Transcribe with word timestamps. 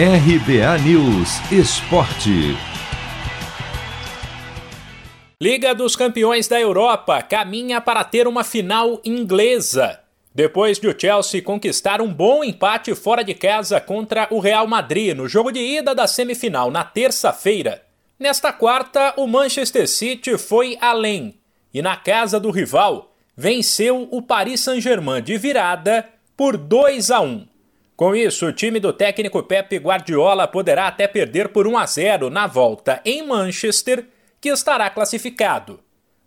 RBA 0.00 0.78
News 0.84 1.40
Esporte. 1.50 2.56
Liga 5.42 5.74
dos 5.74 5.96
Campeões 5.96 6.46
da 6.46 6.60
Europa 6.60 7.20
caminha 7.20 7.80
para 7.80 8.04
ter 8.04 8.28
uma 8.28 8.44
final 8.44 9.00
inglesa. 9.04 9.98
Depois 10.32 10.78
de 10.78 10.86
o 10.86 10.94
Chelsea 10.96 11.42
conquistar 11.42 12.00
um 12.00 12.14
bom 12.14 12.44
empate 12.44 12.94
fora 12.94 13.24
de 13.24 13.34
casa 13.34 13.80
contra 13.80 14.28
o 14.30 14.38
Real 14.38 14.68
Madrid 14.68 15.16
no 15.16 15.28
jogo 15.28 15.50
de 15.50 15.58
ida 15.58 15.96
da 15.96 16.06
semifinal 16.06 16.70
na 16.70 16.84
terça-feira, 16.84 17.82
nesta 18.20 18.52
quarta 18.52 19.14
o 19.16 19.26
Manchester 19.26 19.88
City 19.88 20.38
foi 20.38 20.78
além 20.80 21.40
e 21.74 21.82
na 21.82 21.96
casa 21.96 22.38
do 22.38 22.52
rival 22.52 23.12
venceu 23.36 24.06
o 24.12 24.22
Paris 24.22 24.60
Saint-Germain 24.60 25.20
de 25.20 25.36
virada 25.36 26.08
por 26.36 26.56
2 26.56 27.10
a 27.10 27.20
1. 27.20 27.57
Com 27.98 28.14
isso, 28.14 28.46
o 28.46 28.52
time 28.52 28.78
do 28.78 28.92
técnico 28.92 29.42
Pep 29.42 29.76
Guardiola 29.76 30.46
poderá 30.46 30.86
até 30.86 31.08
perder 31.08 31.48
por 31.48 31.66
1 31.66 31.76
a 31.76 31.84
0 31.84 32.30
na 32.30 32.46
volta 32.46 33.00
em 33.04 33.26
Manchester 33.26 34.06
que 34.40 34.50
estará 34.50 34.88
classificado. 34.88 35.80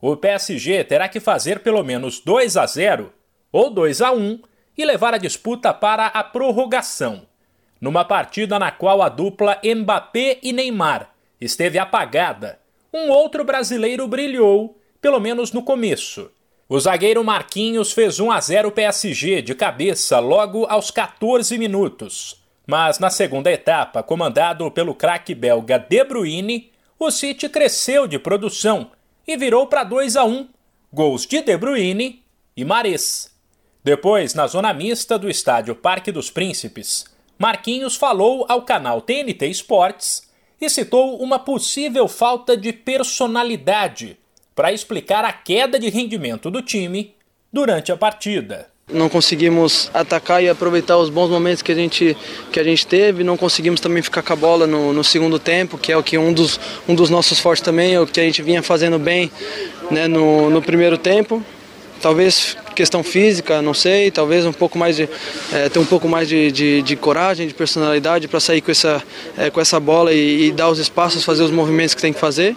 O 0.00 0.16
PSG 0.16 0.84
terá 0.84 1.08
que 1.08 1.18
fazer 1.18 1.58
pelo 1.64 1.82
menos 1.82 2.20
2 2.20 2.56
a 2.56 2.64
0 2.66 3.12
ou 3.50 3.68
2 3.68 4.00
a 4.00 4.12
1 4.12 4.42
e 4.78 4.84
levar 4.84 5.12
a 5.12 5.18
disputa 5.18 5.74
para 5.74 6.06
a 6.06 6.22
prorrogação. 6.22 7.26
Numa 7.80 8.04
partida 8.04 8.60
na 8.60 8.70
qual 8.70 9.02
a 9.02 9.08
dupla 9.08 9.60
Mbappé 9.64 10.38
e 10.44 10.52
Neymar 10.52 11.10
esteve 11.40 11.80
apagada, 11.80 12.60
um 12.94 13.10
outro 13.10 13.44
brasileiro 13.44 14.06
brilhou, 14.06 14.80
pelo 15.00 15.18
menos 15.18 15.50
no 15.50 15.64
começo. 15.64 16.30
O 16.68 16.80
zagueiro 16.80 17.22
Marquinhos 17.22 17.92
fez 17.92 18.18
1 18.18 18.28
a 18.32 18.40
0 18.40 18.72
PSG 18.72 19.40
de 19.40 19.54
cabeça 19.54 20.18
logo 20.18 20.66
aos 20.66 20.90
14 20.90 21.56
minutos. 21.56 22.42
Mas 22.66 22.98
na 22.98 23.08
segunda 23.08 23.52
etapa, 23.52 24.02
comandado 24.02 24.68
pelo 24.72 24.92
craque 24.92 25.32
belga 25.32 25.78
De 25.78 26.02
Bruyne, 26.02 26.72
o 26.98 27.08
City 27.08 27.48
cresceu 27.48 28.08
de 28.08 28.18
produção 28.18 28.90
e 29.24 29.36
virou 29.36 29.68
para 29.68 29.84
2 29.84 30.16
a 30.16 30.24
1, 30.24 30.48
gols 30.92 31.24
de 31.24 31.40
De 31.40 31.56
Bruyne 31.56 32.24
e 32.56 32.64
Mares. 32.64 33.32
Depois, 33.84 34.34
na 34.34 34.48
zona 34.48 34.74
mista 34.74 35.16
do 35.16 35.30
estádio 35.30 35.76
Parque 35.76 36.10
dos 36.10 36.30
Príncipes, 36.30 37.04
Marquinhos 37.38 37.94
falou 37.94 38.44
ao 38.48 38.62
canal 38.62 39.00
TNT 39.00 39.46
Sports 39.50 40.28
e 40.60 40.68
citou 40.68 41.22
uma 41.22 41.38
possível 41.38 42.08
falta 42.08 42.56
de 42.56 42.72
personalidade 42.72 44.18
para 44.56 44.72
explicar 44.72 45.22
a 45.22 45.32
queda 45.32 45.78
de 45.78 45.90
rendimento 45.90 46.50
do 46.50 46.62
time 46.62 47.14
durante 47.52 47.92
a 47.92 47.96
partida. 47.96 48.68
Não 48.90 49.08
conseguimos 49.08 49.90
atacar 49.92 50.42
e 50.42 50.48
aproveitar 50.48 50.96
os 50.96 51.10
bons 51.10 51.28
momentos 51.28 51.60
que 51.60 51.72
a 51.72 51.74
gente, 51.74 52.16
que 52.50 52.58
a 52.58 52.64
gente 52.64 52.86
teve, 52.86 53.22
não 53.22 53.36
conseguimos 53.36 53.80
também 53.80 54.02
ficar 54.02 54.22
com 54.22 54.32
a 54.32 54.36
bola 54.36 54.66
no, 54.66 54.92
no 54.92 55.04
segundo 55.04 55.38
tempo, 55.38 55.76
que 55.76 55.92
é 55.92 55.96
o 55.96 56.02
que 56.02 56.16
um 56.16 56.32
dos, 56.32 56.58
um 56.88 56.94
dos 56.94 57.10
nossos 57.10 57.38
fortes 57.38 57.62
também, 57.62 57.94
é 57.94 58.00
o 58.00 58.06
que 58.06 58.18
a 58.18 58.22
gente 58.22 58.40
vinha 58.42 58.62
fazendo 58.62 58.98
bem 58.98 59.30
né, 59.90 60.08
no, 60.08 60.48
no 60.48 60.62
primeiro 60.62 60.96
tempo. 60.96 61.44
Talvez 62.00 62.56
questão 62.76 63.02
física, 63.02 63.60
não 63.60 63.74
sei, 63.74 64.10
talvez 64.10 64.44
um 64.46 64.52
pouco 64.52 64.78
mais 64.78 64.94
de 64.94 65.08
é, 65.52 65.68
ter 65.68 65.78
um 65.78 65.86
pouco 65.86 66.08
mais 66.08 66.28
de, 66.28 66.52
de, 66.52 66.82
de 66.82 66.94
coragem, 66.94 67.48
de 67.48 67.54
personalidade 67.54 68.28
para 68.28 68.38
sair 68.38 68.60
com 68.60 68.70
essa, 68.70 69.02
é, 69.36 69.50
com 69.50 69.60
essa 69.60 69.80
bola 69.80 70.12
e, 70.12 70.46
e 70.46 70.52
dar 70.52 70.68
os 70.68 70.78
espaços, 70.78 71.24
fazer 71.24 71.42
os 71.42 71.50
movimentos 71.50 71.94
que 71.94 72.00
tem 72.00 72.12
que 72.12 72.20
fazer. 72.20 72.54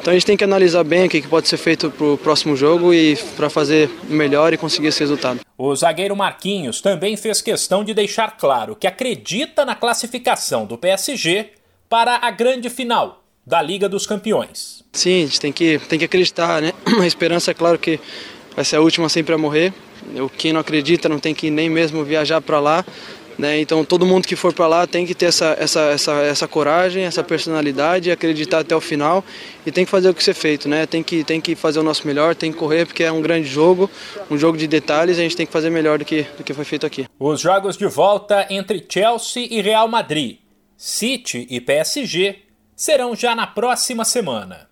Então 0.00 0.10
a 0.10 0.14
gente 0.14 0.26
tem 0.26 0.36
que 0.36 0.44
analisar 0.44 0.82
bem 0.84 1.06
o 1.06 1.08
que 1.08 1.22
pode 1.22 1.48
ser 1.48 1.56
feito 1.56 1.90
para 1.90 2.06
o 2.06 2.18
próximo 2.18 2.56
jogo 2.56 2.92
e 2.92 3.16
para 3.36 3.48
fazer 3.48 3.88
melhor 4.08 4.52
e 4.52 4.56
conseguir 4.56 4.88
esse 4.88 5.00
resultado. 5.00 5.40
O 5.56 5.74
zagueiro 5.74 6.14
Marquinhos 6.16 6.80
também 6.80 7.16
fez 7.16 7.40
questão 7.40 7.84
de 7.84 7.94
deixar 7.94 8.36
claro 8.36 8.74
que 8.74 8.86
acredita 8.86 9.64
na 9.64 9.76
classificação 9.76 10.66
do 10.66 10.76
PSG 10.76 11.50
para 11.88 12.16
a 12.16 12.30
grande 12.30 12.68
final 12.68 13.22
da 13.46 13.62
Liga 13.62 13.88
dos 13.88 14.06
Campeões. 14.06 14.84
Sim, 14.92 15.22
a 15.22 15.26
gente 15.26 15.40
tem 15.40 15.52
que, 15.52 15.78
tem 15.88 15.98
que 15.98 16.04
acreditar, 16.04 16.60
né? 16.60 16.72
A 17.00 17.06
esperança 17.06 17.50
é 17.50 17.54
claro 17.54 17.78
que 17.78 18.00
vai 18.54 18.64
ser 18.64 18.76
a 18.76 18.80
última 18.80 19.08
sempre 19.08 19.34
a 19.34 19.38
morrer. 19.38 19.72
O 20.16 20.28
quem 20.28 20.52
não 20.52 20.60
acredita 20.60 21.08
não 21.08 21.18
tem 21.18 21.34
que 21.34 21.50
nem 21.50 21.68
mesmo 21.68 22.04
viajar 22.04 22.40
para 22.40 22.60
lá. 22.60 22.84
Né? 23.38 23.60
Então 23.60 23.84
todo 23.84 24.04
mundo 24.04 24.26
que 24.26 24.36
for 24.36 24.52
para 24.52 24.66
lá 24.66 24.86
tem 24.86 25.06
que 25.06 25.14
ter 25.14 25.26
essa, 25.26 25.56
essa, 25.58 25.80
essa, 25.80 26.12
essa 26.20 26.48
coragem, 26.48 27.04
essa 27.04 27.24
personalidade, 27.24 28.10
acreditar 28.10 28.60
até 28.60 28.76
o 28.76 28.80
final 28.80 29.24
e 29.64 29.72
tem 29.72 29.84
que 29.84 29.90
fazer 29.90 30.10
o 30.10 30.14
que 30.14 30.22
ser 30.22 30.34
feito, 30.34 30.68
né? 30.68 30.86
Tem 30.86 31.02
que, 31.02 31.24
tem 31.24 31.40
que 31.40 31.54
fazer 31.54 31.80
o 31.80 31.82
nosso 31.82 32.06
melhor, 32.06 32.34
tem 32.34 32.52
que 32.52 32.58
correr 32.58 32.86
porque 32.86 33.02
é 33.02 33.10
um 33.10 33.22
grande 33.22 33.48
jogo, 33.48 33.90
um 34.30 34.36
jogo 34.36 34.58
de 34.58 34.66
detalhes, 34.66 35.18
a 35.18 35.22
gente 35.22 35.36
tem 35.36 35.46
que 35.46 35.52
fazer 35.52 35.70
melhor 35.70 35.98
do 35.98 36.04
que, 36.04 36.26
do 36.36 36.44
que 36.44 36.52
foi 36.52 36.64
feito 36.64 36.84
aqui. 36.84 37.06
Os 37.18 37.40
jogos 37.40 37.76
de 37.76 37.86
volta 37.86 38.46
entre 38.50 38.84
Chelsea 38.86 39.46
e 39.50 39.62
Real 39.62 39.88
Madrid, 39.88 40.38
City 40.76 41.46
e 41.48 41.60
PSG 41.60 42.36
serão 42.76 43.14
já 43.14 43.34
na 43.34 43.46
próxima 43.46 44.04
semana. 44.04 44.71